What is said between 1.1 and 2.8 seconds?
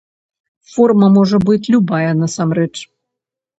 можа быць любая насамрэч.